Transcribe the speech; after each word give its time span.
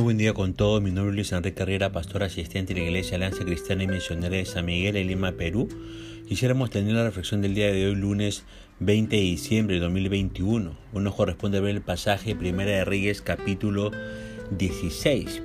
Muy 0.00 0.04
buen 0.04 0.16
día 0.16 0.32
con 0.32 0.54
todos. 0.54 0.80
Mi 0.80 0.92
nombre 0.92 1.10
es 1.10 1.14
Luis 1.14 1.32
Enrique 1.32 1.58
Carrera, 1.58 1.92
pastor 1.92 2.22
asistente 2.22 2.72
de 2.72 2.80
la 2.80 2.86
Iglesia 2.86 3.16
Alianza 3.16 3.44
Cristiana 3.44 3.84
y 3.84 3.86
Misionera 3.86 4.34
de 4.34 4.46
San 4.46 4.64
Miguel 4.64 4.96
en 4.96 5.08
Lima, 5.08 5.32
Perú. 5.32 5.68
Quisiéramos 6.26 6.70
tener 6.70 6.94
la 6.94 7.04
reflexión 7.04 7.42
del 7.42 7.52
día 7.52 7.70
de 7.70 7.86
hoy, 7.86 7.94
lunes 7.96 8.44
20 8.78 9.14
de 9.14 9.20
diciembre 9.20 9.74
de 9.74 9.82
2021. 9.82 10.74
Uno 10.94 11.04
nos 11.04 11.14
corresponde 11.14 11.60
ver 11.60 11.74
el 11.74 11.82
pasaje 11.82 12.34
Primera 12.34 12.70
de 12.70 12.86
Reyes, 12.86 13.20
capítulo 13.20 13.90
16. 14.52 15.42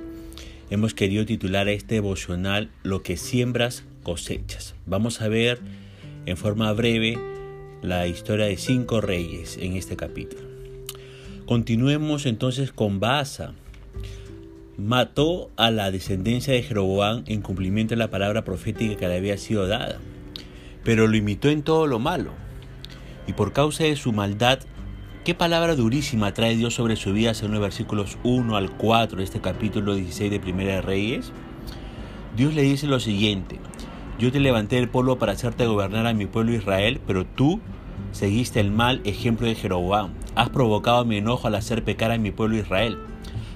Hemos 0.70 0.94
querido 0.94 1.26
titular 1.26 1.68
a 1.68 1.72
este 1.72 1.96
devocional 1.96 2.70
Lo 2.82 3.02
que 3.02 3.18
siembras 3.18 3.84
cosechas. 4.02 4.74
Vamos 4.86 5.20
a 5.20 5.28
ver 5.28 5.60
en 6.24 6.38
forma 6.38 6.72
breve 6.72 7.18
la 7.82 8.06
historia 8.06 8.46
de 8.46 8.56
cinco 8.56 9.02
reyes 9.02 9.58
en 9.60 9.74
este 9.76 9.96
capítulo. 9.96 10.40
Continuemos 11.44 12.24
entonces 12.24 12.72
con 12.72 13.00
Baasa 13.00 13.52
mató 14.78 15.50
a 15.56 15.70
la 15.70 15.90
descendencia 15.90 16.52
de 16.52 16.62
Jeroboam 16.62 17.24
en 17.26 17.40
cumplimiento 17.40 17.94
de 17.94 17.98
la 17.98 18.10
palabra 18.10 18.44
profética 18.44 18.96
que 18.96 19.08
le 19.08 19.16
había 19.16 19.38
sido 19.38 19.66
dada, 19.66 19.98
pero 20.84 21.06
lo 21.06 21.16
imitó 21.16 21.48
en 21.48 21.62
todo 21.62 21.86
lo 21.86 21.98
malo. 21.98 22.32
Y 23.26 23.32
por 23.32 23.52
causa 23.52 23.84
de 23.84 23.96
su 23.96 24.12
maldad, 24.12 24.58
¿qué 25.24 25.34
palabra 25.34 25.76
durísima 25.76 26.34
trae 26.34 26.56
Dios 26.56 26.74
sobre 26.74 26.96
su 26.96 27.12
vida 27.12 27.32
según 27.32 27.54
los 27.54 27.62
versículos 27.62 28.18
1 28.22 28.54
al 28.54 28.70
4 28.76 29.18
de 29.18 29.24
este 29.24 29.40
capítulo 29.40 29.94
16 29.94 30.30
de 30.30 30.40
Primera 30.40 30.74
de 30.74 30.82
Reyes? 30.82 31.32
Dios 32.36 32.54
le 32.54 32.62
dice 32.62 32.86
lo 32.86 33.00
siguiente, 33.00 33.58
yo 34.18 34.30
te 34.30 34.40
levanté 34.40 34.76
del 34.76 34.90
polvo 34.90 35.16
para 35.16 35.32
hacerte 35.32 35.66
gobernar 35.66 36.06
a 36.06 36.12
mi 36.12 36.26
pueblo 36.26 36.52
Israel, 36.52 37.00
pero 37.06 37.24
tú 37.24 37.60
seguiste 38.12 38.60
el 38.60 38.70
mal 38.70 39.00
ejemplo 39.04 39.46
de 39.46 39.54
Jeroboam. 39.54 40.10
Has 40.34 40.50
provocado 40.50 41.06
mi 41.06 41.16
enojo 41.16 41.48
al 41.48 41.54
hacer 41.54 41.82
pecar 41.82 42.10
a 42.10 42.18
mi 42.18 42.30
pueblo 42.30 42.58
Israel. 42.58 42.98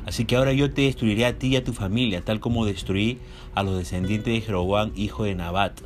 Así 0.07 0.25
que 0.25 0.37
ahora 0.37 0.53
yo 0.53 0.73
te 0.73 0.83
destruiré 0.83 1.27
a 1.27 1.39
ti 1.39 1.49
y 1.49 1.57
a 1.57 1.65
tu 1.65 1.73
familia, 1.73 2.23
tal 2.23 2.41
como 2.41 2.65
destruí 2.65 3.19
a 3.55 3.63
los 3.63 3.79
descendientes 3.79 4.33
de 4.33 4.41
Jeroboam, 4.41 4.93
hijo 4.97 5.25
de 5.25 5.35
Nabat. 5.35 5.81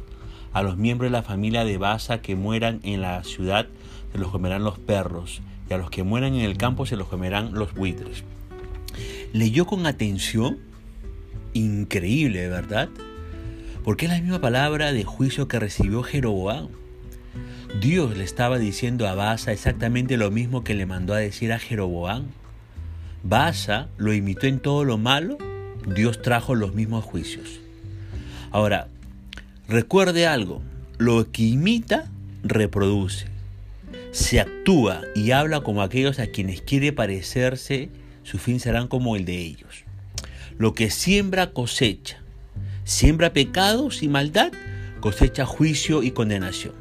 A 0.52 0.62
los 0.62 0.76
miembros 0.76 1.10
de 1.10 1.18
la 1.18 1.22
familia 1.22 1.64
de 1.64 1.78
Basa 1.78 2.22
que 2.22 2.36
mueran 2.36 2.80
en 2.84 3.00
la 3.00 3.24
ciudad 3.24 3.66
se 4.14 4.18
los 4.20 4.30
comerán 4.30 4.62
los 4.62 4.78
perros, 4.78 5.42
y 5.68 5.74
a 5.74 5.78
los 5.78 5.90
que 5.90 6.04
mueran 6.04 6.34
en 6.34 6.42
el 6.42 6.56
campo 6.56 6.86
se 6.86 6.94
los 6.94 7.08
comerán 7.08 7.52
los 7.52 7.74
buitres. 7.74 8.22
Leyó 9.32 9.66
con 9.66 9.86
atención, 9.86 10.60
increíble, 11.52 12.48
¿verdad? 12.48 12.88
Porque 13.82 14.06
es 14.06 14.12
la 14.12 14.20
misma 14.20 14.40
palabra 14.40 14.92
de 14.92 15.02
juicio 15.02 15.48
que 15.48 15.58
recibió 15.58 16.04
Jeroboam. 16.04 16.68
Dios 17.80 18.16
le 18.16 18.22
estaba 18.22 18.60
diciendo 18.60 19.08
a 19.08 19.16
Basa 19.16 19.50
exactamente 19.50 20.16
lo 20.16 20.30
mismo 20.30 20.62
que 20.62 20.74
le 20.74 20.86
mandó 20.86 21.12
a 21.12 21.18
decir 21.18 21.52
a 21.52 21.58
Jeroboam. 21.58 22.26
Basa 23.26 23.88
lo 23.96 24.12
imitó 24.12 24.46
en 24.46 24.60
todo 24.60 24.84
lo 24.84 24.98
malo, 24.98 25.38
Dios 25.86 26.20
trajo 26.20 26.54
los 26.54 26.74
mismos 26.74 27.04
juicios. 27.04 27.58
Ahora, 28.50 28.86
recuerde 29.66 30.26
algo, 30.26 30.60
lo 30.98 31.32
que 31.32 31.42
imita, 31.42 32.10
reproduce. 32.42 33.26
Se 34.12 34.40
actúa 34.40 35.00
y 35.14 35.30
habla 35.30 35.62
como 35.62 35.80
aquellos 35.80 36.18
a 36.18 36.26
quienes 36.26 36.60
quiere 36.60 36.92
parecerse, 36.92 37.88
su 38.24 38.38
fin 38.38 38.60
serán 38.60 38.88
como 38.88 39.16
el 39.16 39.24
de 39.24 39.38
ellos. 39.38 39.84
Lo 40.58 40.74
que 40.74 40.90
siembra 40.90 41.52
cosecha. 41.52 42.18
Siembra 42.84 43.32
pecados 43.32 44.02
y 44.02 44.08
maldad, 44.08 44.52
cosecha 45.00 45.46
juicio 45.46 46.02
y 46.02 46.10
condenación. 46.10 46.74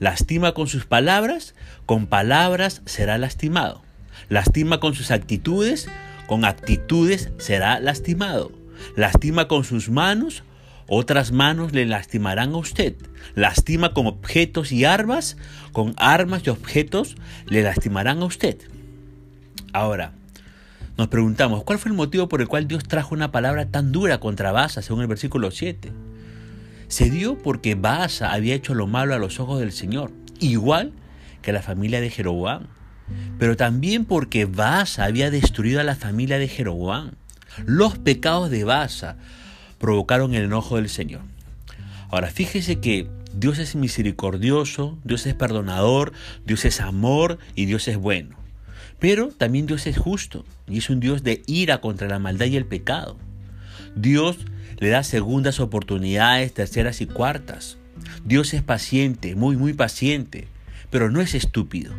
Lastima 0.00 0.52
con 0.52 0.66
sus 0.66 0.84
palabras, 0.84 1.54
con 1.86 2.08
palabras 2.08 2.82
será 2.86 3.18
lastimado. 3.18 3.87
Lastima 4.28 4.80
con 4.80 4.94
sus 4.94 5.10
actitudes, 5.10 5.88
con 6.26 6.44
actitudes 6.44 7.30
será 7.38 7.80
lastimado. 7.80 8.52
Lastima 8.96 9.48
con 9.48 9.64
sus 9.64 9.88
manos, 9.90 10.44
otras 10.86 11.32
manos 11.32 11.72
le 11.72 11.86
lastimarán 11.86 12.52
a 12.52 12.58
usted. 12.58 12.94
Lastima 13.34 13.92
con 13.92 14.06
objetos 14.06 14.72
y 14.72 14.84
armas, 14.84 15.36
con 15.72 15.94
armas 15.96 16.42
y 16.44 16.50
objetos 16.50 17.16
le 17.46 17.62
lastimarán 17.62 18.22
a 18.22 18.26
usted. 18.26 18.58
Ahora, 19.72 20.12
nos 20.96 21.08
preguntamos, 21.08 21.62
¿cuál 21.64 21.78
fue 21.78 21.90
el 21.90 21.96
motivo 21.96 22.28
por 22.28 22.40
el 22.40 22.48
cual 22.48 22.66
Dios 22.66 22.84
trajo 22.84 23.14
una 23.14 23.30
palabra 23.30 23.66
tan 23.66 23.92
dura 23.92 24.18
contra 24.18 24.50
Basa, 24.50 24.82
según 24.82 25.02
el 25.02 25.08
versículo 25.08 25.50
7? 25.50 25.92
Se 26.88 27.10
dio 27.10 27.36
porque 27.36 27.74
Baasa 27.74 28.32
había 28.32 28.54
hecho 28.54 28.74
lo 28.74 28.86
malo 28.86 29.14
a 29.14 29.18
los 29.18 29.40
ojos 29.40 29.60
del 29.60 29.72
Señor, 29.72 30.10
igual 30.40 30.92
que 31.42 31.52
la 31.52 31.62
familia 31.62 32.00
de 32.00 32.10
Jeroboam 32.10 32.66
pero 33.38 33.56
también 33.56 34.04
porque 34.04 34.44
Baasa 34.44 35.04
había 35.04 35.30
destruido 35.30 35.80
a 35.80 35.84
la 35.84 35.96
familia 35.96 36.38
de 36.38 36.48
Jeroboam. 36.48 37.12
Los 37.64 37.98
pecados 37.98 38.50
de 38.50 38.64
Baasa 38.64 39.16
provocaron 39.78 40.34
el 40.34 40.44
enojo 40.44 40.76
del 40.76 40.88
Señor. 40.88 41.22
Ahora, 42.10 42.30
fíjese 42.30 42.80
que 42.80 43.08
Dios 43.34 43.58
es 43.58 43.76
misericordioso, 43.76 44.98
Dios 45.04 45.26
es 45.26 45.34
perdonador, 45.34 46.12
Dios 46.46 46.64
es 46.64 46.80
amor 46.80 47.38
y 47.54 47.66
Dios 47.66 47.86
es 47.88 47.96
bueno. 47.96 48.36
Pero 48.98 49.28
también 49.28 49.66
Dios 49.66 49.86
es 49.86 49.96
justo 49.96 50.44
y 50.66 50.78
es 50.78 50.90
un 50.90 51.00
Dios 51.00 51.22
de 51.22 51.42
ira 51.46 51.80
contra 51.80 52.08
la 52.08 52.18
maldad 52.18 52.46
y 52.46 52.56
el 52.56 52.66
pecado. 52.66 53.16
Dios 53.94 54.38
le 54.78 54.88
da 54.88 55.02
segundas 55.02 55.60
oportunidades, 55.60 56.52
terceras 56.52 57.00
y 57.00 57.06
cuartas. 57.06 57.78
Dios 58.24 58.54
es 58.54 58.62
paciente, 58.62 59.34
muy, 59.34 59.56
muy 59.56 59.72
paciente, 59.72 60.48
pero 60.90 61.10
no 61.10 61.20
es 61.20 61.34
estúpido. 61.34 61.92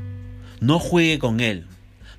No 0.60 0.80
juegue 0.80 1.20
con 1.20 1.40
Él. 1.40 1.68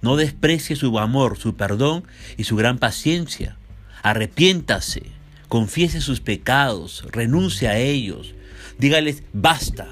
No 0.02 0.16
desprecie 0.16 0.76
su 0.76 0.98
amor, 0.98 1.38
su 1.38 1.56
perdón 1.56 2.04
y 2.36 2.44
su 2.44 2.56
gran 2.56 2.78
paciencia. 2.78 3.56
Arrepiéntase, 4.02 5.02
confiese 5.48 6.00
sus 6.00 6.20
pecados, 6.20 7.04
renuncie 7.10 7.68
a 7.68 7.76
ellos. 7.76 8.34
Dígales, 8.78 9.22
basta, 9.34 9.88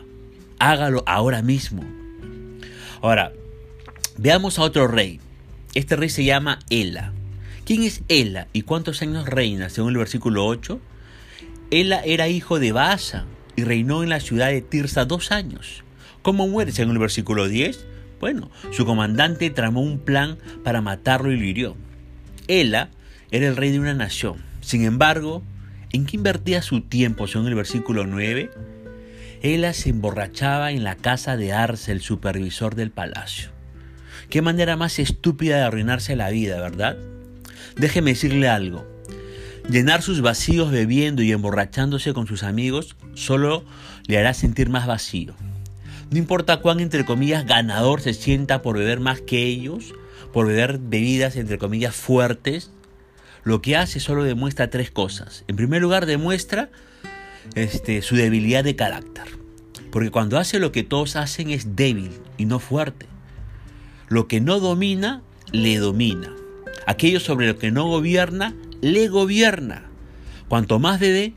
hágalo 0.58 1.04
ahora 1.06 1.42
mismo. 1.42 1.84
Ahora, 3.03 3.32
veamos 4.16 4.58
a 4.58 4.62
otro 4.62 4.88
rey. 4.88 5.20
Este 5.75 5.94
rey 5.94 6.08
se 6.08 6.25
llama 6.25 6.58
Ela. 6.70 7.12
¿Quién 7.66 7.82
es 7.82 8.03
Ela 8.08 8.48
y 8.54 8.62
cuántos 8.62 9.03
años 9.03 9.26
reina 9.26 9.69
según 9.69 9.91
el 9.91 9.98
versículo 9.98 10.47
8? 10.47 10.81
Ela 11.70 12.00
era 12.03 12.28
hijo 12.28 12.58
de 12.58 12.72
Baasa 12.72 13.26
y 13.56 13.64
reinó 13.64 14.03
en 14.03 14.08
la 14.08 14.20
ciudad 14.20 14.48
de 14.48 14.62
Tirsa 14.62 15.04
dos 15.04 15.32
años. 15.32 15.84
¿Cómo 16.22 16.48
muere 16.48 16.72
según 16.72 16.92
el 16.92 16.98
versículo 16.98 17.47
10? 17.47 17.84
Bueno, 18.21 18.51
su 18.73 18.84
comandante 18.84 19.51
tramó 19.51 19.81
un 19.81 19.99
plan 19.99 20.39
para 20.65 20.81
matarlo 20.81 21.31
y 21.33 21.39
lo 21.39 21.45
hirió. 21.45 21.77
Ela 22.49 22.91
era 23.31 23.47
el 23.47 23.56
rey 23.56 23.71
de 23.71 23.81
una 23.81 23.95
nación. 23.95 24.37
Sin 24.61 24.84
embargo, 24.84 25.43
¿en 25.93 26.06
qué 26.06 26.17
invertía 26.17 26.62
su 26.62 26.81
tiempo 26.81 27.27
según 27.27 27.49
el 27.49 27.55
versículo 27.55 28.06
9? 28.06 28.51
Ela 29.43 29.73
se 29.73 29.91
emborrachaba 29.91 30.73
en 30.73 30.83
la 30.83 30.97
casa 30.97 31.37
de 31.37 31.53
Arce, 31.53 31.93
el 31.93 32.01
supervisor 32.01 32.75
del 32.75 32.91
palacio. 32.91 33.51
Qué 34.31 34.43
manera 34.43 34.77
más 34.77 34.99
estúpida 34.99 35.56
de 35.56 35.62
arruinarse 35.62 36.17
la 36.17 36.31
vida, 36.31 36.61
¿verdad? 36.61 36.97
Déjeme 37.77 38.11
decirle 38.11 38.49
algo. 38.49 38.87
Llenar 39.71 40.03
sus 40.03 40.23
vacíos 40.23 40.71
bebiendo 40.71 41.23
y 41.23 41.31
emborrachándose 41.31 42.15
con 42.15 42.27
sus 42.27 42.43
amigos 42.43 42.97
solo 43.15 43.65
le 44.06 44.19
hará 44.19 44.35
sentir 44.35 44.71
más 44.71 44.87
vacío. 44.87 45.35
No 46.10 46.19
importa 46.19 46.60
cuán, 46.60 46.80
entre 46.80 47.04
comillas, 47.04 47.46
ganador 47.46 48.00
se 48.00 48.14
sienta 48.14 48.62
por 48.62 48.78
beber 48.78 49.00
más 49.00 49.20
que 49.20 49.42
ellos, 49.42 49.94
por 50.32 50.46
beber 50.46 50.78
bebidas, 50.78 51.36
entre 51.36 51.58
comillas, 51.58 51.94
fuertes, 51.94 52.70
lo 53.44 53.60
que 53.60 53.76
hace 53.76 54.00
solo 54.00 54.24
demuestra 54.24 54.70
tres 54.70 54.91
cosas. 54.91 55.44
En 55.48 55.56
primer 55.56 55.82
lugar, 55.82 56.06
demuestra 56.06 56.70
este, 57.54 58.02
su 58.02 58.16
debilidad 58.16 58.64
de 58.64 58.76
carácter. 58.76 59.24
Porque 59.91 60.10
cuando 60.10 60.38
hace 60.38 60.58
lo 60.58 60.72
que 60.72 60.82
todos 60.82 61.16
hacen 61.16 61.50
es 61.50 61.76
débil 61.76 62.11
y 62.37 62.44
no 62.44 62.58
fuerte. 62.58 63.06
Lo 64.08 64.28
que 64.28 64.40
no 64.40 64.61
domina, 64.61 65.22
le 65.52 65.76
domina. 65.78 66.34
Aquello 66.87 67.20
sobre 67.20 67.46
lo 67.46 67.58
que 67.58 67.70
no 67.70 67.87
gobierna, 67.87 68.54
le 68.81 69.08
gobierna. 69.08 69.84
Cuanto 70.49 70.78
más 70.78 71.00
bebe, 71.00 71.34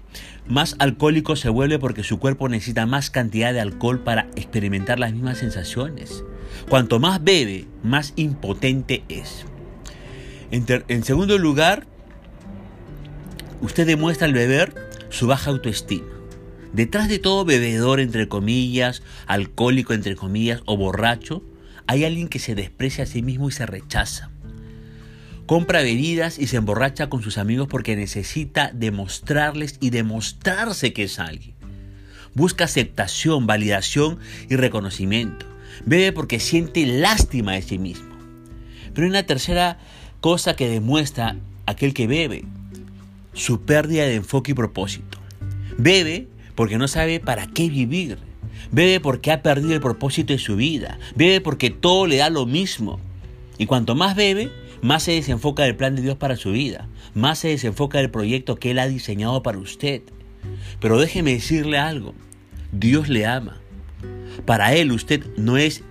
más 0.48 0.76
alcohólico 0.80 1.36
se 1.36 1.50
vuelve 1.50 1.80
porque 1.80 2.04
su 2.04 2.20
cuerpo 2.20 2.50
necesita 2.50 2.86
más 2.86 3.10
cantidad 3.10 3.54
de 3.54 3.62
alcohol 3.62 4.00
para 4.00 4.28
experimentar 4.36 5.00
las 5.00 5.14
mismas 5.14 5.38
sensaciones. 5.38 6.24
Cuanto 6.70 7.00
más 7.00 7.24
bebe, 7.24 7.68
más 7.84 8.14
impotente 8.16 9.04
es. 9.08 9.46
En, 10.52 11.04
segundo 11.04 11.38
lugar, 11.38 11.88
usted 13.62 13.88
demuestra 13.88 14.28
al 14.28 14.34
beber 14.34 14.74
su 15.10 15.28
baja 15.28 15.50
autoestima. 15.50 16.08
Detrás 16.74 17.08
de 17.08 17.20
todo 17.20 17.46
bebedor, 17.46 18.00
entre 18.00 18.28
comillas, 18.28 19.04
alcohólico, 19.28 19.94
entre 19.94 20.16
comillas, 20.16 20.62
o 20.66 20.76
borracho, 20.76 21.44
hay 21.88 22.04
alguien 22.06 22.28
que 22.28 22.40
se 22.40 22.56
desprecia 22.56 23.04
a 23.04 23.08
sí 23.08 23.22
mismo 23.22 23.50
y 23.50 23.52
se 23.52 23.66
rechaza. 23.66 24.31
Compra 25.52 25.82
bebidas 25.82 26.40
y 26.40 26.48
se 26.48 26.56
emborracha 26.56 27.10
con 27.10 27.22
sus 27.22 27.38
amigos 27.38 27.68
porque 27.68 27.98
necesita 27.98 28.72
demostrarles 28.74 29.76
y 29.82 29.90
demostrarse 29.90 30.94
que 30.94 31.04
es 31.04 31.20
alguien. 31.20 31.56
Busca 32.34 32.64
aceptación, 32.64 33.48
validación 33.48 34.18
y 34.50 34.56
reconocimiento. 34.56 35.46
Bebe 35.86 36.14
porque 36.14 36.40
siente 36.40 36.86
lástima 36.86 37.52
de 37.52 37.64
sí 37.64 37.78
mismo. 37.80 38.16
Pero 38.94 39.04
hay 39.04 39.10
una 39.10 39.24
tercera 39.24 39.78
cosa 40.22 40.56
que 40.56 40.70
demuestra 40.70 41.36
aquel 41.66 41.94
que 41.94 42.08
bebe? 42.08 42.46
Su 43.34 43.60
pérdida 43.60 44.06
de 44.06 44.16
enfoque 44.16 44.52
y 44.52 44.56
propósito. 44.56 45.18
Bebe 45.78 46.30
porque 46.56 46.78
no 46.78 46.88
sabe 46.88 47.20
para 47.20 47.48
qué 47.48 47.70
vivir. 47.70 48.20
Bebe 48.72 49.02
porque 49.02 49.34
ha 49.34 49.44
perdido 49.44 49.74
el 49.74 49.82
propósito 49.82 50.32
de 50.32 50.40
su 50.40 50.56
vida. 50.56 50.98
Bebe 51.14 51.42
porque 51.42 51.72
todo 51.72 52.08
le 52.08 52.16
da 52.16 52.30
lo 52.30 52.46
mismo. 52.46 53.02
Y 53.58 53.66
cuanto 53.66 53.96
más 53.96 54.16
bebe, 54.16 54.50
más 54.82 55.04
se 55.04 55.12
desenfoca 55.12 55.64
del 55.64 55.76
plan 55.76 55.96
de 55.96 56.02
Dios 56.02 56.18
para 56.18 56.36
su 56.36 56.52
vida. 56.52 56.88
Más 57.14 57.40
se 57.40 57.50
desenfoca 57.50 58.00
del 58.00 58.10
proyecto 58.10 58.56
que 58.56 58.72
Él 58.72 58.80
ha 58.80 58.88
diseñado 58.88 59.44
para 59.44 59.60
usted. 59.60 60.02
Pero 60.80 61.00
déjeme 61.00 61.34
decirle 61.34 61.78
algo. 61.78 62.16
Dios 62.72 63.08
le 63.08 63.26
ama. 63.26 63.62
Para 64.46 64.74
Él 64.74 64.92
usted 64.92 65.24
no 65.38 65.58
es, 65.58 65.84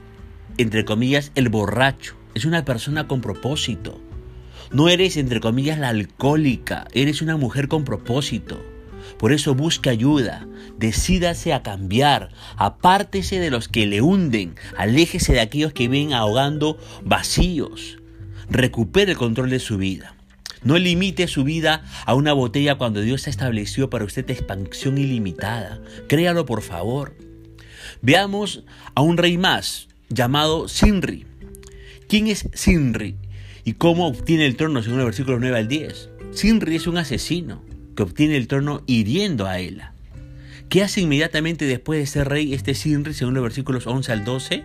entre 0.59 0.85
comillas, 0.85 1.31
el 1.37 1.49
borracho. 1.49 2.17
Es 2.35 2.45
una 2.45 2.65
persona 2.65 3.07
con 3.07 3.21
propósito. 3.21 4.01
No 4.73 4.89
eres, 4.89 5.17
entre 5.17 5.41
comillas, 5.41 5.79
la 5.79 5.89
alcohólica. 5.89 6.87
Eres 6.93 7.23
una 7.23 7.37
mujer 7.37 7.69
con 7.69 7.85
propósito. 7.85 8.61
Por 9.19 9.33
eso 9.33 9.55
busque 9.55 9.91
ayuda, 9.91 10.47
decídase 10.79 11.53
a 11.53 11.63
cambiar, 11.63 12.31
apártese 12.57 13.39
de 13.39 13.51
los 13.51 13.69
que 13.69 13.87
le 13.87 14.01
hunden, 14.01 14.55
aléjese 14.79 15.33
de 15.33 15.41
aquellos 15.41 15.73
que 15.73 15.89
vienen 15.89 16.15
ahogando 16.15 16.79
vacíos, 17.05 18.00
recupere 18.51 19.13
el 19.13 19.19
control 19.19 19.51
de 19.51 19.61
su 19.61 19.79
vida. 19.79 20.15
No 20.63 20.77
limite 20.77 21.27
su 21.27 21.45
vida 21.45 21.85
a 22.05 22.15
una 22.15 22.35
botella 22.35 22.75
cuando 22.75 23.01
Dios 23.01 23.27
ha 23.27 23.31
establecido 23.31 23.89
para 23.89 24.05
usted 24.05 24.29
expansión 24.29 24.99
ilimitada. 24.99 25.81
Créalo 26.07 26.45
por 26.45 26.61
favor. 26.61 27.17
Veamos 28.03 28.65
a 28.95 29.01
un 29.01 29.17
rey 29.17 29.39
más 29.39 29.89
llamado 30.11 30.69
Sinri. 30.69 31.25
¿Quién 32.09 32.27
es 32.27 32.49
Sinri? 32.53 33.17
¿Y 33.65 33.75
cómo 33.75 34.07
obtiene 34.07 34.47
el 34.47 34.57
trono 34.57 34.83
según 34.83 34.99
el 34.99 35.07
versículo 35.07 35.39
9 35.39 35.57
al 35.57 35.69
10? 35.69 36.11
Sinri 36.33 36.77
es 36.77 36.87
un 36.87 36.99
asesino 36.99 37.63
que 37.97 38.03
obtiene 38.03 38.37
el 38.37 38.47
trono 38.47 38.83
hiriendo 38.87 39.47
a 39.47 39.61
Ela. 39.61 39.95
¿Qué 40.69 40.83
hace 40.83 41.01
inmediatamente 41.01 41.65
después 41.65 42.01
de 42.01 42.07
ser 42.07 42.29
rey 42.29 42.53
este 42.53 42.75
Sinri 42.75 43.15
según 43.15 43.35
los 43.35 43.43
versículos 43.43 43.87
11 43.87 44.13
al 44.13 44.25
12? 44.25 44.65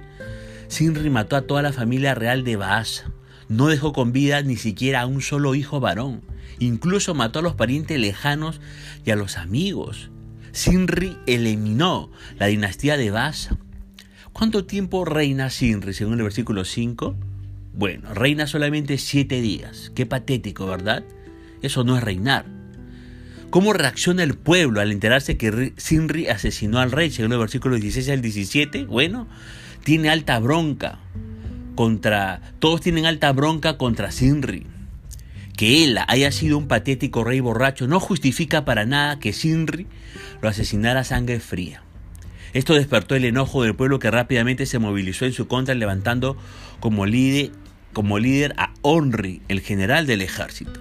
Sinri 0.68 1.10
mató 1.10 1.36
a 1.36 1.44
toda 1.44 1.62
la 1.62 1.72
familia 1.72 2.16
real 2.16 2.44
de 2.44 2.58
Baasa 2.58 3.12
no 3.50 3.68
dejó 3.68 3.94
con 3.94 4.12
vida 4.12 4.42
ni 4.42 4.56
siquiera 4.56 5.02
a 5.02 5.06
un 5.06 5.22
solo 5.22 5.56
hijo 5.56 5.80
varón. 5.80 6.22
Incluso 6.60 7.14
mató 7.14 7.40
a 7.40 7.42
los 7.42 7.56
parientes 7.56 8.00
lejanos 8.00 8.62
y 9.06 9.12
a 9.12 9.16
los 9.16 9.38
amigos. 9.38 10.10
Sinri 10.52 11.18
eliminó 11.28 12.12
la 12.40 12.48
dinastía 12.48 12.98
de 12.98 13.12
Basa. 13.12 13.58
¿Cuánto 14.32 14.66
tiempo 14.66 15.06
reina 15.06 15.50
Sinri 15.50 15.94
según 15.94 16.14
el 16.14 16.24
versículo 16.24 16.66
5? 16.66 17.16
Bueno, 17.74 18.14
reina 18.14 18.48
solamente 18.48 18.98
siete 18.98 19.42
días. 19.42 19.92
Qué 19.96 20.06
patético, 20.06 20.66
¿verdad? 20.66 21.04
Eso 21.62 21.84
no 21.84 21.98
es 21.98 22.04
reinar. 22.04 22.46
¿Cómo 23.50 23.74
reacciona 23.74 24.24
el 24.24 24.36
pueblo 24.36 24.82
al 24.82 24.92
enterarse 24.92 25.38
que 25.38 25.74
Sinri 25.78 26.28
asesinó 26.28 26.80
al 26.80 26.92
rey 26.92 27.12
según 27.12 27.34
el 27.34 27.40
versículo 27.40 27.76
16 27.76 28.10
al 28.10 28.22
17? 28.22 28.86
Bueno, 28.86 29.28
tiene 29.84 30.10
alta 30.10 30.40
bronca 30.40 31.00
contra, 31.76 32.42
todos 32.60 32.82
tienen 32.82 33.06
alta 33.06 33.32
bronca 33.32 33.78
contra 33.78 34.12
Sinri. 34.12 34.66
Que 35.56 35.86
él 35.86 35.98
haya 36.08 36.32
sido 36.32 36.58
un 36.58 36.68
patético 36.68 37.24
rey 37.24 37.40
borracho 37.40 37.88
no 37.88 38.00
justifica 38.00 38.66
para 38.66 38.86
nada 38.86 39.20
que 39.20 39.32
Sinri 39.32 39.88
lo 40.42 40.50
asesinara 40.50 41.02
a 41.02 41.04
sangre 41.06 41.40
fría. 41.40 41.82
Esto 42.54 42.74
despertó 42.74 43.16
el 43.16 43.26
enojo 43.26 43.64
del 43.64 43.76
pueblo 43.76 44.00
que 44.00 44.12
rápidamente 44.12 44.66
se 44.66 44.80
movilizó 44.80 45.26
en 45.26 45.34
su 45.34 45.48
contra 45.48 45.76
levantando 45.76 46.38
como 46.80 47.06
líder, 47.06 47.52
como 47.94 48.18
líder 48.18 48.54
a 48.58 48.74
Onri, 48.82 49.42
el 49.50 49.62
general 49.62 50.08
del 50.08 50.22
ejército. 50.22 50.80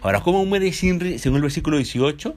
Ahora, 0.00 0.20
¿cómo 0.20 0.44
muere 0.44 0.72
Sinri 0.72 1.18
según 1.18 1.36
el 1.36 1.42
versículo 1.42 1.76
18? 1.76 2.34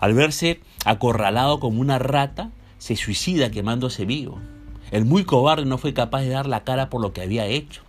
Al 0.00 0.14
verse 0.14 0.60
acorralado 0.84 1.58
como 1.58 1.80
una 1.80 1.98
rata, 1.98 2.50
se 2.78 2.96
suicida 2.96 3.50
quemándose 3.50 4.04
vivo. 4.04 4.40
El 4.90 5.04
muy 5.04 5.24
cobarde 5.24 5.66
no 5.66 5.78
fue 5.78 5.92
capaz 5.92 6.22
de 6.22 6.30
dar 6.30 6.46
la 6.46 6.64
cara 6.64 6.88
por 6.88 7.00
lo 7.00 7.12
que 7.12 7.20
había 7.20 7.46
hecho. 7.46 7.82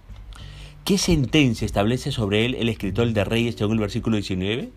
¿Qué 0.84 0.98
sentencia 0.98 1.66
establece 1.66 2.12
sobre 2.12 2.46
él 2.46 2.56
el 2.56 2.68
escritor 2.68 3.12
de 3.13 3.24
Reyes 3.24 3.56
según 3.56 3.74
el 3.74 3.81
versículo 3.81 4.16
19? 4.18 4.69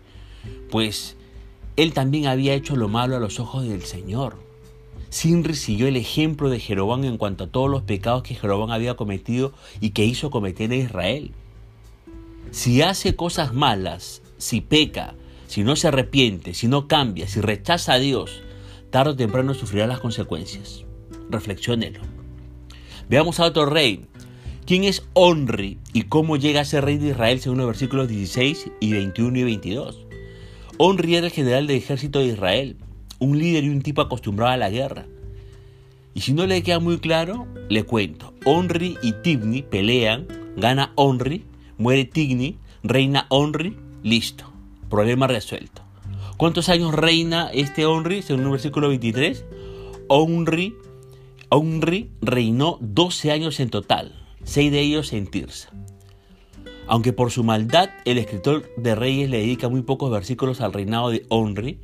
Pues 0.69 1.17
él 1.75 1.93
también 1.93 2.27
había 2.27 2.53
hecho 2.53 2.75
lo 2.75 2.87
malo 2.87 3.15
a 3.15 3.19
los 3.19 3.39
ojos 3.39 3.67
del 3.67 3.81
Señor. 3.81 4.37
Sinri 5.09 5.55
siguió 5.55 5.87
el 5.87 5.97
ejemplo 5.97 6.49
de 6.49 6.59
Jeroboam 6.59 7.03
en 7.03 7.17
cuanto 7.17 7.45
a 7.45 7.47
todos 7.47 7.69
los 7.69 7.83
pecados 7.83 8.23
que 8.23 8.35
Jeroboam 8.35 8.71
había 8.71 8.95
cometido 8.95 9.53
y 9.81 9.91
que 9.91 10.05
hizo 10.05 10.31
cometer 10.31 10.71
a 10.71 10.75
Israel. 10.75 11.31
Si 12.51 12.81
hace 12.81 13.15
cosas 13.15 13.53
malas, 13.53 14.21
si 14.37 14.61
peca, 14.61 15.15
si 15.47 15.63
no 15.63 15.75
se 15.75 15.87
arrepiente, 15.87 16.53
si 16.53 16.67
no 16.67 16.87
cambia, 16.87 17.27
si 17.27 17.41
rechaza 17.41 17.93
a 17.93 17.99
Dios, 17.99 18.41
tarde 18.91 19.11
o 19.11 19.15
temprano 19.15 19.53
sufrirá 19.53 19.87
las 19.87 19.99
consecuencias. 19.99 20.85
Reflexionelo. 21.29 21.99
Veamos 23.09 23.39
a 23.39 23.45
otro 23.45 23.65
rey. 23.65 24.05
¿Quién 24.65 24.85
es 24.85 25.03
Onri 25.13 25.77
y 25.91 26.03
cómo 26.03 26.37
llega 26.37 26.61
a 26.61 26.65
ser 26.65 26.85
rey 26.85 26.97
de 26.97 27.09
Israel 27.09 27.39
según 27.41 27.57
los 27.57 27.67
versículos 27.67 28.07
16 28.07 28.71
y 28.79 28.91
21 28.93 29.39
y 29.39 29.43
22? 29.43 30.05
Onri 30.77 31.15
era 31.15 31.27
el 31.27 31.33
general 31.33 31.67
del 31.67 31.77
ejército 31.77 32.19
de 32.19 32.27
Israel, 32.27 32.77
un 33.19 33.37
líder 33.37 33.65
y 33.65 33.69
un 33.69 33.81
tipo 33.81 34.01
acostumbrado 34.01 34.53
a 34.53 34.57
la 34.57 34.69
guerra. 34.69 35.05
Y 36.13 36.21
si 36.21 36.33
no 36.33 36.45
le 36.45 36.63
queda 36.63 36.79
muy 36.79 36.99
claro, 36.99 37.47
le 37.69 37.83
cuento. 37.83 38.33
Onri 38.45 38.97
y 39.01 39.13
Tigni 39.13 39.63
pelean, 39.63 40.27
gana 40.55 40.93
Onri, 40.95 41.45
muere 41.77 42.05
Tigni, 42.05 42.57
reina 42.83 43.25
Onri, 43.29 43.77
listo. 44.03 44.45
Problema 44.89 45.27
resuelto. 45.27 45.81
¿Cuántos 46.37 46.69
años 46.69 46.93
reina 46.93 47.49
este 47.53 47.85
Onri 47.85 48.21
según 48.21 48.43
el 48.45 48.51
versículo 48.51 48.89
23? 48.89 49.45
Onri 50.07 50.75
Onri 51.55 52.09
reinó 52.19 52.79
12 52.81 53.29
años 53.29 53.59
en 53.59 53.69
total, 53.69 54.11
6 54.43 54.71
de 54.71 54.79
ellos 54.79 55.13
en 55.13 55.27
Tirsa. 55.27 55.69
Aunque 56.87 57.13
por 57.13 57.29
su 57.29 57.43
maldad 57.43 57.91
el 58.05 58.17
escritor 58.17 58.71
de 58.75 58.95
Reyes 58.95 59.29
le 59.29 59.37
dedica 59.37 59.69
muy 59.69 59.83
pocos 59.83 60.09
versículos 60.09 60.61
al 60.61 60.73
reinado 60.73 61.11
de 61.11 61.27
Onri, 61.29 61.79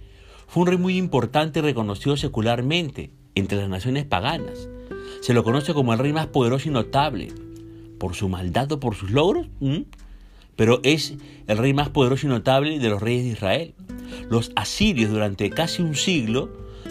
fue 0.48 0.62
un 0.62 0.68
rey 0.70 0.78
muy 0.80 0.98
importante 0.98 1.60
y 1.60 1.62
reconocido 1.62 2.18
secularmente 2.18 3.12
entre 3.36 3.60
las 3.60 3.70
naciones 3.70 4.06
paganas. 4.06 4.68
Se 5.22 5.36
lo 5.36 5.44
conoce 5.44 5.76
como 5.76 5.94
el 5.94 6.00
rey 6.00 6.14
más 6.14 6.26
poderoso 6.26 6.68
y 6.68 6.72
notable. 6.72 7.28
¿Por 8.00 8.16
su 8.16 8.28
maldad 8.28 8.72
o 8.72 8.80
por 8.80 8.96
sus 8.96 9.12
logros? 9.12 9.50
Pero 10.56 10.80
es 10.82 11.14
el 11.46 11.58
rey 11.60 11.76
más 11.76 11.90
poderoso 11.90 12.26
y 12.26 12.30
notable 12.30 12.80
de 12.80 12.90
los 12.90 13.04
reyes 13.04 13.24
de 13.24 13.30
Israel. 13.34 13.76
Los 14.32 14.52
asirios 14.56 15.12
durante 15.12 15.52
casi 15.52 15.84
un 15.84 15.94
siglo 15.94 16.50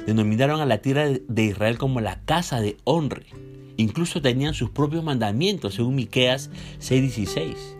denominaron 0.08 0.62
a 0.62 0.64
la 0.64 0.78
tierra 0.78 1.06
de 1.06 1.44
Israel 1.44 1.76
como 1.76 2.00
la 2.00 2.22
casa 2.24 2.62
de 2.62 2.78
Onre. 2.84 3.26
Incluso 3.76 4.22
tenían 4.22 4.54
sus 4.54 4.70
propios 4.70 5.04
mandamientos, 5.04 5.74
según 5.74 5.96
Miqueas 5.96 6.48
6:16. 6.80 7.76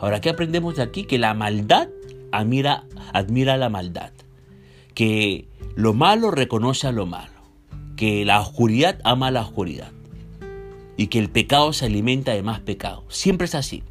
Ahora, 0.00 0.20
¿qué 0.20 0.28
aprendemos 0.28 0.74
de 0.74 0.82
aquí? 0.82 1.04
Que 1.04 1.18
la 1.18 1.34
maldad 1.34 1.88
admira, 2.32 2.82
admira 3.12 3.56
la 3.56 3.68
maldad. 3.68 4.10
Que 4.94 5.46
lo 5.76 5.94
malo 5.94 6.32
reconoce 6.32 6.88
a 6.88 6.92
lo 6.92 7.06
malo. 7.06 7.30
Que 7.96 8.24
la 8.24 8.40
oscuridad 8.40 8.98
ama 9.04 9.28
a 9.28 9.30
la 9.30 9.42
oscuridad. 9.42 9.92
Y 10.96 11.06
que 11.06 11.20
el 11.20 11.30
pecado 11.30 11.72
se 11.72 11.86
alimenta 11.86 12.32
de 12.32 12.42
más 12.42 12.58
pecado. 12.58 13.04
Siempre 13.08 13.44
es 13.44 13.54
así. 13.54 13.84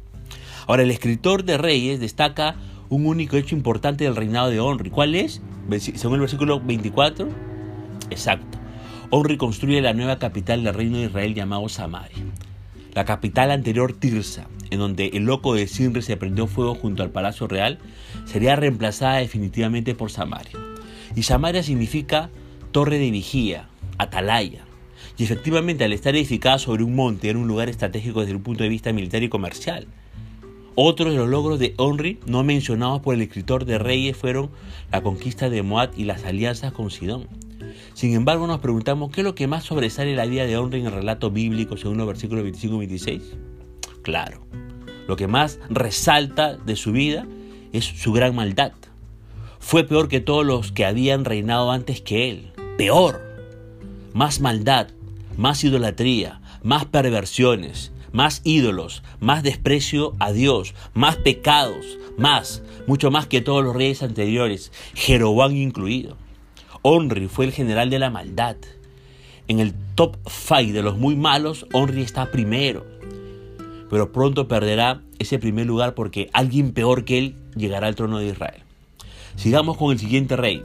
Ahora, 0.66 0.82
el 0.82 0.90
escritor 0.90 1.44
de 1.44 1.56
Reyes 1.56 2.00
destaca 2.00 2.56
un 2.90 3.06
único 3.06 3.38
hecho 3.38 3.56
importante 3.56 4.04
del 4.04 4.14
reinado 4.14 4.50
de 4.50 4.60
Onri. 4.60 4.90
¿Cuál 4.90 5.14
es? 5.14 5.40
Según 5.78 6.16
el 6.16 6.20
versículo 6.20 6.60
24, 6.60 7.51
Exacto. 8.12 8.58
Onri 9.10 9.36
construye 9.36 9.80
la 9.80 9.94
nueva 9.94 10.18
capital 10.18 10.62
del 10.62 10.74
reino 10.74 10.98
de 10.98 11.04
Israel 11.04 11.34
llamado 11.34 11.68
Samaria. 11.68 12.24
La 12.94 13.04
capital 13.04 13.50
anterior, 13.50 13.94
Tirsa, 13.94 14.48
en 14.70 14.78
donde 14.78 15.08
el 15.14 15.24
loco 15.24 15.54
de 15.54 15.66
Sinri 15.66 16.02
se 16.02 16.16
prendió 16.16 16.46
fuego 16.46 16.74
junto 16.74 17.02
al 17.02 17.10
palacio 17.10 17.48
real, 17.48 17.78
sería 18.26 18.54
reemplazada 18.54 19.16
definitivamente 19.16 19.94
por 19.94 20.10
Samaria. 20.10 20.58
Y 21.16 21.22
Samaria 21.22 21.62
significa 21.62 22.30
torre 22.70 22.98
de 22.98 23.10
vigía, 23.10 23.68
atalaya. 23.96 24.64
Y 25.16 25.24
efectivamente, 25.24 25.84
al 25.84 25.92
estar 25.92 26.14
edificada 26.14 26.58
sobre 26.58 26.84
un 26.84 26.94
monte, 26.94 27.30
era 27.30 27.38
un 27.38 27.48
lugar 27.48 27.70
estratégico 27.70 28.20
desde 28.20 28.34
un 28.34 28.42
punto 28.42 28.62
de 28.62 28.68
vista 28.68 28.92
militar 28.92 29.22
y 29.22 29.28
comercial. 29.28 29.86
Otros 30.74 31.12
de 31.12 31.18
los 31.18 31.28
logros 31.28 31.58
de 31.58 31.74
Onri, 31.76 32.18
no 32.26 32.44
mencionados 32.44 33.00
por 33.00 33.14
el 33.14 33.22
escritor 33.22 33.64
de 33.66 33.78
Reyes, 33.78 34.16
fueron 34.16 34.50
la 34.90 35.02
conquista 35.02 35.50
de 35.50 35.62
Moab 35.62 35.90
y 35.96 36.04
las 36.04 36.24
alianzas 36.24 36.72
con 36.72 36.90
Sidón. 36.90 37.28
Sin 37.94 38.14
embargo, 38.14 38.46
nos 38.46 38.60
preguntamos 38.60 39.10
qué 39.10 39.20
es 39.20 39.24
lo 39.24 39.34
que 39.34 39.46
más 39.46 39.64
sobresale 39.64 40.14
la 40.14 40.26
vida 40.26 40.44
de 40.44 40.56
Onri 40.56 40.80
en 40.80 40.86
el 40.86 40.92
relato 40.92 41.30
bíblico 41.30 41.76
según 41.76 41.98
los 41.98 42.06
versículos 42.06 42.44
25 42.44 42.74
y 42.74 42.78
26. 42.78 43.22
Claro, 44.02 44.44
lo 45.06 45.16
que 45.16 45.28
más 45.28 45.58
resalta 45.68 46.56
de 46.56 46.76
su 46.76 46.92
vida 46.92 47.26
es 47.72 47.84
su 47.84 48.12
gran 48.12 48.34
maldad. 48.34 48.72
Fue 49.58 49.84
peor 49.84 50.08
que 50.08 50.20
todos 50.20 50.44
los 50.44 50.72
que 50.72 50.84
habían 50.84 51.24
reinado 51.24 51.70
antes 51.70 52.00
que 52.00 52.30
él. 52.30 52.52
Peor. 52.76 53.20
Más 54.12 54.40
maldad, 54.40 54.88
más 55.36 55.62
idolatría, 55.64 56.40
más 56.62 56.84
perversiones, 56.84 57.92
más 58.12 58.42
ídolos, 58.44 59.02
más 59.20 59.42
desprecio 59.42 60.14
a 60.18 60.32
Dios, 60.32 60.74
más 60.94 61.16
pecados, 61.16 61.98
más, 62.18 62.62
mucho 62.86 63.10
más 63.10 63.26
que 63.26 63.40
todos 63.40 63.64
los 63.64 63.74
reyes 63.74 64.02
anteriores, 64.02 64.72
Jeroboam 64.94 65.56
incluido. 65.56 66.16
Onri 66.82 67.28
fue 67.28 67.44
el 67.44 67.52
general 67.52 67.90
de 67.90 68.00
la 68.00 68.10
maldad. 68.10 68.56
En 69.46 69.60
el 69.60 69.72
top 69.94 70.16
5 70.28 70.72
de 70.72 70.82
los 70.82 70.98
muy 70.98 71.14
malos, 71.14 71.66
Onri 71.72 72.02
está 72.02 72.30
primero. 72.32 72.84
Pero 73.88 74.10
pronto 74.10 74.48
perderá 74.48 75.00
ese 75.20 75.38
primer 75.38 75.66
lugar 75.66 75.94
porque 75.94 76.28
alguien 76.32 76.72
peor 76.72 77.04
que 77.04 77.18
él 77.18 77.36
llegará 77.54 77.86
al 77.86 77.94
trono 77.94 78.18
de 78.18 78.28
Israel. 78.28 78.62
Sigamos 79.36 79.76
con 79.76 79.92
el 79.92 79.98
siguiente 80.00 80.36
rey. 80.36 80.64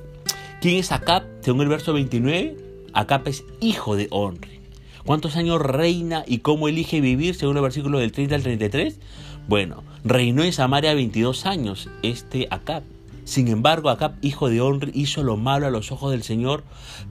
¿Quién 0.60 0.78
es 0.78 0.92
Acab? 0.92 1.24
Según 1.42 1.62
el 1.62 1.68
verso 1.68 1.94
29, 1.94 2.58
Acab 2.94 3.28
es 3.28 3.44
hijo 3.60 3.96
de 3.96 4.08
Onri. 4.10 4.60
¿Cuántos 5.06 5.36
años 5.36 5.62
reina 5.62 6.24
y 6.28 6.40
cómo 6.40 6.68
elige 6.68 7.00
vivir 7.00 7.36
según 7.36 7.58
el 7.58 7.64
versículo 7.64 8.00
del 8.00 8.12
30 8.12 8.36
al 8.36 8.44
33? 8.44 9.00
Bueno, 9.48 9.84
reinó 10.04 10.44
en 10.44 10.52
Samaria 10.52 10.96
22 10.96 11.46
años 11.46 11.90
este 12.02 12.48
Acab. 12.50 12.84
Sin 13.28 13.50
embargo, 13.50 13.90
Acab, 13.90 14.14
hijo 14.22 14.48
de 14.48 14.62
Onri, 14.62 14.90
hizo 14.94 15.22
lo 15.22 15.36
malo 15.36 15.68
a 15.68 15.70
los 15.70 15.92
ojos 15.92 16.12
del 16.12 16.24
Señor, 16.24 16.64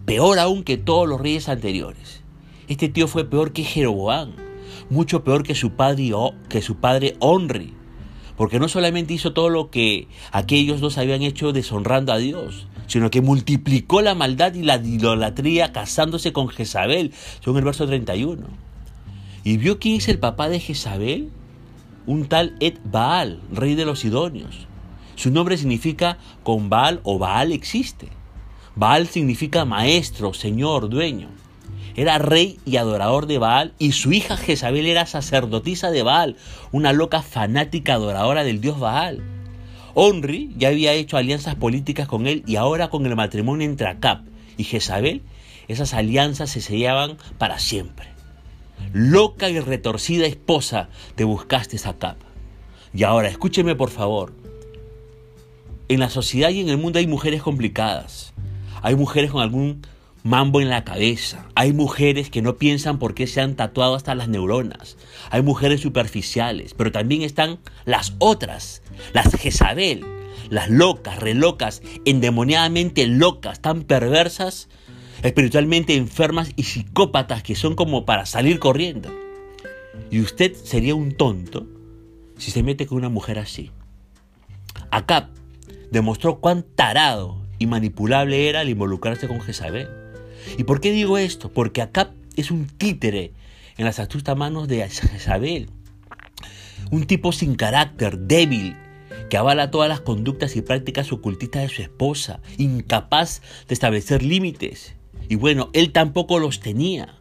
peor 0.07 0.39
aún 0.39 0.65
que 0.65 0.79
todos 0.79 1.07
los 1.07 1.21
reyes 1.21 1.51
anteriores. 1.51 2.23
Este 2.69 2.89
tío 2.89 3.07
fue 3.07 3.29
peor 3.29 3.53
que 3.53 3.65
Jeroboam, 3.65 4.33
mucho 4.89 5.25
peor 5.25 5.43
que 5.43 5.55
su 5.55 5.73
padre, 5.73 6.13
que 6.49 6.63
su 6.63 6.77
padre 6.77 7.17
Onri, 7.19 7.75
porque 8.39 8.59
no 8.59 8.67
solamente 8.67 9.13
hizo 9.13 9.35
todo 9.35 9.51
lo 9.51 9.71
que 9.71 10.09
aquellos 10.33 10.81
dos 10.81 10.97
habían 10.97 11.21
hecho 11.21 11.53
deshonrando 11.53 12.15
a 12.15 12.17
Dios, 12.17 12.67
sino 12.87 13.11
que 13.11 13.21
multiplicó 13.21 14.01
la 14.01 14.15
maldad 14.15 14.55
y 14.55 14.63
la 14.63 14.77
idolatría 14.77 15.71
casándose 15.73 16.33
con 16.33 16.49
Jezabel, 16.49 17.13
según 17.45 17.59
el 17.59 17.65
verso 17.67 17.87
31. 17.87 18.43
¿Y 19.45 19.59
vio 19.59 19.79
quién 19.79 19.97
es 19.97 20.09
el 20.09 20.19
papá 20.19 20.49
de 20.49 20.61
Jezabel? 20.61 21.29
Un 22.07 22.25
tal 22.25 22.57
Ed 22.61 22.79
Baal, 22.85 23.43
rey 23.53 23.75
de 23.75 23.85
los 23.85 24.01
Sidonios. 24.01 24.67
Su 25.17 25.31
nombre 25.31 25.57
significa 25.57 26.19
con 26.43 26.69
Baal 26.69 27.01
o 27.03 27.19
Baal 27.19 27.51
existe. 27.53 28.09
Baal 28.75 29.09
significa 29.09 29.65
maestro, 29.65 30.35
señor, 30.35 30.91
dueño. 30.91 31.31
Era 31.97 32.19
rey 32.19 32.59
y 32.67 32.77
adorador 32.77 33.27
de 33.27 33.39
Baal 33.39 33.73
y 33.79 33.93
su 33.93 34.13
hija 34.13 34.37
Jezabel 34.37 34.87
era 34.87 35.07
sacerdotisa 35.07 35.91
de 35.91 36.03
Baal, 36.03 36.37
una 36.71 36.93
loca 36.93 37.23
fanática 37.23 37.95
adoradora 37.95 38.45
del 38.45 38.61
dios 38.61 38.79
Baal. 38.79 39.23
Onri 39.95 40.53
ya 40.59 40.69
había 40.69 40.93
hecho 40.93 41.17
alianzas 41.17 41.55
políticas 41.55 42.07
con 42.07 42.27
él 42.27 42.45
y 42.47 42.57
ahora 42.57 42.89
con 42.89 43.07
el 43.07 43.17
matrimonio 43.17 43.67
entre 43.67 43.89
Acab 43.89 44.25
y 44.59 44.65
Jezabel, 44.65 45.23
esas 45.69 45.95
alianzas 45.95 46.51
se 46.51 46.61
sellaban 46.61 47.17
para 47.39 47.59
siempre. 47.59 48.09
Loca 48.93 49.49
y 49.49 49.59
retorcida 49.59 50.27
esposa 50.27 50.91
te 51.15 51.25
buscaste 51.25 51.79
Acab. 51.89 52.17
Y 52.93 53.05
ahora 53.05 53.29
escúcheme 53.29 53.75
por 53.75 53.89
favor. 53.89 54.46
En 55.89 56.01
la 56.01 56.11
sociedad 56.11 56.51
y 56.51 56.61
en 56.61 56.69
el 56.69 56.79
mundo 56.79 56.99
hay 56.99 57.07
mujeres 57.07 57.43
complicadas. 57.43 58.33
Hay 58.83 58.97
mujeres 58.97 59.31
con 59.31 59.41
algún 59.41 59.83
mambo 60.25 60.61
en 60.61 60.69
la 60.69 60.85
cabeza. 60.85 61.47
Hay 61.55 61.73
mujeres 61.73 62.29
que 62.29 62.43
no 62.43 62.57
piensan 62.57 62.99
por 62.99 63.15
qué 63.15 63.29
se 63.29 63.41
han 63.41 63.55
tatuado 63.55 63.95
hasta 63.95 64.17
las 64.17 64.29
neuronas. 64.29 64.97
Hay 65.31 65.43
mujeres 65.43 65.81
superficiales, 65.81 66.75
pero 66.75 66.91
también 66.91 67.23
están 67.23 67.61
las 67.85 68.15
otras, 68.19 68.83
las 69.13 69.33
Jezabel, 69.37 70.05
las 70.51 70.69
locas, 70.69 71.21
relocas, 71.21 71.83
endemoniadamente 72.05 73.07
locas, 73.07 73.61
tan 73.61 73.85
perversas, 73.85 74.69
espiritualmente 75.23 75.95
enfermas 75.95 76.51
y 76.57 76.65
psicópatas 76.65 77.45
que 77.45 77.55
son 77.55 77.77
como 77.77 78.05
para 78.05 78.27
salir 78.27 78.59
corriendo. 78.59 79.09
Y 80.11 80.21
usted 80.21 80.55
sería 80.55 80.97
un 80.97 81.13
tonto 81.13 81.69
si 82.39 82.51
se 82.51 82.65
mete 82.65 82.87
con 82.87 82.99
una 82.99 83.09
mujer 83.09 83.39
así. 83.39 83.71
Acá 84.91 85.31
demostró 85.91 86.41
cuán 86.41 86.65
tarado 86.75 87.43
y 87.59 87.67
manipulable 87.67 88.49
era 88.49 88.61
al 88.61 88.69
involucrarse 88.69 89.29
con 89.29 89.41
Jezabel. 89.41 89.89
¿Y 90.59 90.65
por 90.65 90.81
qué 90.81 90.93
digo 90.93 91.19
esto? 91.19 91.51
Porque 91.51 91.83
Acab 91.83 92.11
es 92.37 92.51
un 92.51 92.67
títere 92.67 93.33
en 93.77 93.85
las 93.85 93.99
astutas 93.99 94.37
manos 94.37 94.69
de 94.69 94.89
Jezabel. 94.89 95.69
Un 96.91 97.07
tipo 97.07 97.33
sin 97.33 97.57
carácter, 97.57 98.19
débil, 98.19 98.77
que 99.31 99.37
avala 99.37 99.71
todas 99.71 99.89
las 99.89 100.01
conductas 100.01 100.55
y 100.57 100.63
prácticas 100.63 101.13
ocultistas 101.13 101.63
de 101.63 101.69
su 101.69 101.83
esposa, 101.83 102.41
incapaz 102.59 103.43
de 103.67 103.75
establecer 103.75 104.23
límites. 104.23 104.95
Y 105.29 105.35
bueno, 105.37 105.71
él 105.73 105.93
tampoco 105.93 106.39
los 106.39 106.61
tenía. 106.61 107.17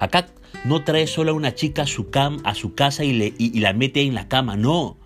Acá 0.00 0.26
no 0.64 0.82
trae 0.82 1.06
solo 1.06 1.32
a 1.32 1.34
una 1.34 1.54
chica 1.54 1.82
a 1.82 1.86
su, 1.86 2.10
cam, 2.10 2.40
a 2.44 2.54
su 2.54 2.74
casa 2.74 3.04
y, 3.04 3.34
y 3.38 3.60
la 3.60 3.72
mete 3.72 4.02
en 4.02 4.14
la 4.14 4.28
cama, 4.28 4.56
no 4.56 4.96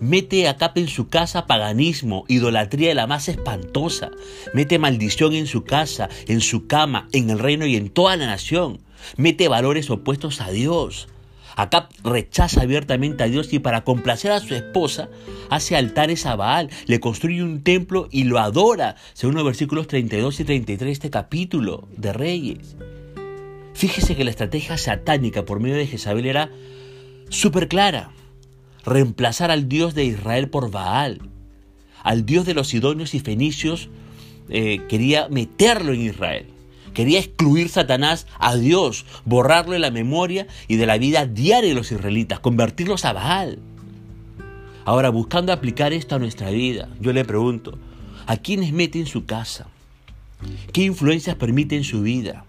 Mete 0.00 0.46
a 0.46 0.56
Cap 0.56 0.78
en 0.78 0.86
su 0.86 1.08
casa 1.08 1.46
paganismo, 1.46 2.24
idolatría 2.28 2.90
de 2.90 2.94
la 2.94 3.08
más 3.08 3.28
espantosa. 3.28 4.10
Mete 4.54 4.78
maldición 4.78 5.34
en 5.34 5.48
su 5.48 5.64
casa, 5.64 6.08
en 6.28 6.40
su 6.40 6.68
cama, 6.68 7.08
en 7.12 7.30
el 7.30 7.40
reino 7.40 7.66
y 7.66 7.74
en 7.74 7.90
toda 7.90 8.16
la 8.16 8.26
nación. 8.26 8.78
Mete 9.16 9.48
valores 9.48 9.90
opuestos 9.90 10.40
a 10.40 10.50
Dios. 10.50 11.08
Acap 11.56 11.90
rechaza 12.04 12.62
abiertamente 12.62 13.24
a 13.24 13.26
Dios 13.26 13.52
y 13.52 13.58
para 13.58 13.82
complacer 13.82 14.30
a 14.30 14.38
su 14.38 14.54
esposa 14.54 15.08
hace 15.50 15.74
altares 15.74 16.24
a 16.26 16.36
Baal, 16.36 16.70
le 16.86 17.00
construye 17.00 17.42
un 17.42 17.64
templo 17.64 18.06
y 18.12 18.22
lo 18.22 18.38
adora, 18.38 18.94
según 19.14 19.34
los 19.34 19.44
versículos 19.44 19.88
32 19.88 20.38
y 20.38 20.44
33 20.44 20.86
de 20.86 20.92
este 20.92 21.10
capítulo 21.10 21.88
de 21.96 22.12
Reyes. 22.12 22.76
Fíjese 23.74 24.14
que 24.14 24.22
la 24.22 24.30
estrategia 24.30 24.78
satánica 24.78 25.44
por 25.44 25.58
medio 25.58 25.76
de 25.76 25.88
Jezabel 25.88 26.26
era 26.26 26.50
súper 27.30 27.66
clara 27.66 28.12
reemplazar 28.88 29.50
al 29.50 29.68
Dios 29.68 29.94
de 29.94 30.04
Israel 30.04 30.48
por 30.48 30.70
Baal. 30.70 31.20
Al 32.02 32.24
Dios 32.26 32.46
de 32.46 32.54
los 32.54 32.68
sidonios 32.68 33.14
y 33.14 33.20
fenicios 33.20 33.88
eh, 34.48 34.80
quería 34.88 35.28
meterlo 35.28 35.92
en 35.92 36.02
Israel. 36.02 36.46
Quería 36.94 37.18
excluir 37.18 37.68
Satanás 37.68 38.26
a 38.38 38.56
Dios, 38.56 39.04
borrarlo 39.24 39.72
de 39.72 39.78
la 39.78 39.90
memoria 39.90 40.46
y 40.66 40.76
de 40.76 40.86
la 40.86 40.98
vida 40.98 41.26
diaria 41.26 41.68
de 41.68 41.74
los 41.74 41.92
israelitas, 41.92 42.40
convertirlos 42.40 43.04
a 43.04 43.12
Baal. 43.12 43.58
Ahora, 44.84 45.10
buscando 45.10 45.52
aplicar 45.52 45.92
esto 45.92 46.16
a 46.16 46.18
nuestra 46.18 46.50
vida, 46.50 46.88
yo 47.00 47.12
le 47.12 47.24
pregunto, 47.24 47.78
¿a 48.26 48.38
quiénes 48.38 48.72
mete 48.72 48.98
en 48.98 49.06
su 49.06 49.26
casa? 49.26 49.66
¿Qué 50.72 50.82
influencias 50.82 51.36
permite 51.36 51.76
en 51.76 51.84
su 51.84 52.02
vida? 52.02 52.44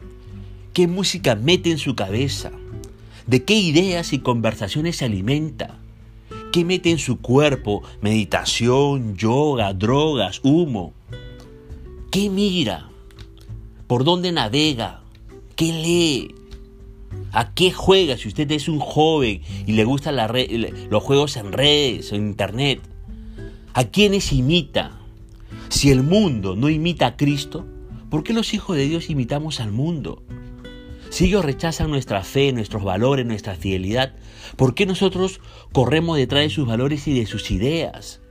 ¿Qué 0.73 0.87
música 0.87 1.35
mete 1.35 1.71
en 1.71 1.79
su 1.79 1.95
cabeza? 1.95 2.51
¿De 3.27 3.43
qué 3.43 3.55
ideas 3.55 4.13
y 4.13 4.19
conversaciones 4.19 4.97
se 4.97 5.05
alimenta? 5.05 5.78
¿Qué 6.51 6.65
mete 6.65 6.89
en 6.89 6.97
su 6.97 7.19
cuerpo? 7.19 7.83
Meditación, 8.01 9.15
yoga, 9.15 9.71
drogas, 9.73 10.41
humo. 10.43 10.93
¿Qué 12.09 12.31
mira? 12.31 12.89
¿Por 13.85 14.03
dónde 14.03 14.31
navega? 14.31 15.03
¿Qué 15.55 15.65
lee? 15.71 16.35
¿A 17.31 17.53
qué 17.53 17.71
juega 17.71 18.17
si 18.17 18.27
usted 18.27 18.51
es 18.51 18.67
un 18.67 18.79
joven 18.79 19.41
y 19.67 19.73
le 19.73 19.83
gustan 19.83 20.17
los 20.89 21.03
juegos 21.03 21.37
en 21.37 21.51
redes 21.51 22.11
o 22.11 22.15
en 22.15 22.27
internet? 22.29 22.81
¿A 23.75 23.83
quiénes 23.83 24.33
imita? 24.33 24.99
Si 25.69 25.91
el 25.91 26.01
mundo 26.01 26.55
no 26.55 26.69
imita 26.69 27.05
a 27.05 27.15
Cristo, 27.15 27.67
¿por 28.09 28.23
qué 28.23 28.33
los 28.33 28.55
hijos 28.55 28.75
de 28.75 28.87
Dios 28.87 29.11
imitamos 29.11 29.59
al 29.59 29.71
mundo? 29.71 30.23
Si 31.09 31.25
ellos 31.25 31.43
rechazan 31.43 31.89
nuestra 31.89 32.23
fe, 32.23 32.53
nuestros 32.53 32.83
valores, 32.83 33.25
nuestra 33.25 33.55
fidelidad, 33.55 34.13
¿por 34.55 34.75
qué 34.75 34.85
nosotros 34.85 35.41
corremos 35.73 36.17
detrás 36.17 36.43
de 36.43 36.49
sus 36.49 36.67
valores 36.67 37.07
y 37.07 37.19
de 37.19 37.25
sus 37.25 37.49
ideas? 37.51 38.21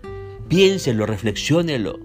Piénsenlo, 0.49 1.05
reflexiónenlo. 1.05 1.99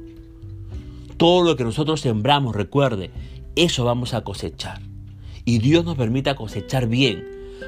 Todo 1.18 1.44
lo 1.44 1.56
que 1.56 1.64
nosotros 1.64 2.02
sembramos, 2.02 2.56
recuerde, 2.56 3.12
eso 3.56 3.86
vamos 3.86 4.14
a 4.14 4.24
cosechar. 4.24 4.82
Y 5.46 5.60
Dios 5.60 5.86
nos 5.86 5.96
permita 5.96 6.36
cosechar 6.36 6.88
bien 6.88 7.24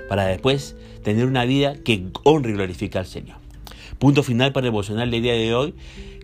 para 0.10 0.26
después 0.26 0.76
tener 1.04 1.26
una 1.26 1.46
vida 1.46 1.76
que 1.76 2.08
honre 2.24 2.52
y 2.52 2.54
glorifique 2.56 2.98
al 2.98 3.06
Señor. 3.06 3.38
Punto 4.00 4.24
final 4.24 4.52
para 4.52 4.68
el 4.68 5.12
del 5.12 5.22
día 5.22 5.34
de 5.34 5.54
hoy. 5.54 5.74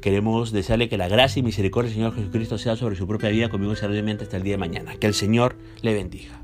Queremos 0.02 0.52
desearle 0.52 0.90
que 0.90 0.98
la 0.98 1.08
gracia 1.08 1.40
y 1.40 1.44
misericordia 1.44 1.90
del 1.90 1.96
Señor 1.96 2.16
Jesucristo 2.16 2.58
sea 2.58 2.76
sobre 2.76 2.96
su 2.96 3.08
propia 3.08 3.30
vida 3.30 3.50
conmigo 3.50 3.76
seriamente 3.76 4.24
hasta 4.24 4.38
el 4.38 4.44
día 4.44 4.54
de 4.54 4.58
mañana. 4.58 4.96
Que 4.96 5.08
el 5.08 5.14
Señor 5.14 5.58
le 5.82 5.94
bendiga. 5.94 6.41